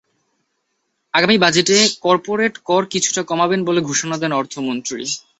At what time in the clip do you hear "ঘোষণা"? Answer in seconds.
3.89-4.15